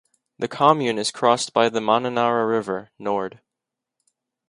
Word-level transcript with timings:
The 0.39 0.47
commune 0.47 0.97
is 0.97 1.11
crossed 1.11 1.53
by 1.53 1.69
the 1.69 1.79
Mananara 1.79 2.49
river 2.49 2.89
(Nord). 2.97 3.39